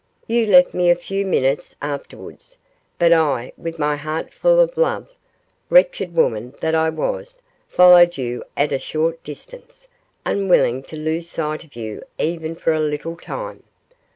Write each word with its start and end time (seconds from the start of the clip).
You 0.25 0.47
left 0.47 0.73
me 0.73 0.89
a 0.89 0.95
few 0.95 1.25
minutes 1.27 1.75
afterwards, 1.79 2.57
but 2.97 3.13
I, 3.13 3.53
with 3.55 3.77
my 3.77 3.95
heart 3.97 4.33
full 4.33 4.59
of 4.59 4.75
love 4.75 5.07
wretched 5.69 6.15
woman 6.15 6.55
that 6.59 6.73
I 6.73 6.89
was 6.89 7.43
followed 7.67 8.17
you 8.17 8.43
at 8.57 8.71
a 8.71 8.79
short 8.79 9.23
distance, 9.23 9.89
unwilling 10.25 10.81
to 10.85 10.97
lose 10.97 11.29
sight 11.29 11.63
of 11.63 11.75
you 11.75 12.01
even 12.17 12.55
for 12.55 12.73
a 12.73 12.79
little 12.79 13.15
time. 13.15 13.61